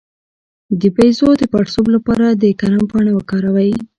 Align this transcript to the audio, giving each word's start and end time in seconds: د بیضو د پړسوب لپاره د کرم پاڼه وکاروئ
د 0.79 0.81
بیضو 0.95 1.29
د 1.37 1.43
پړسوب 1.53 1.85
لپاره 1.95 2.25
د 2.41 2.43
کرم 2.59 2.83
پاڼه 2.91 3.11
وکاروئ 3.15 3.71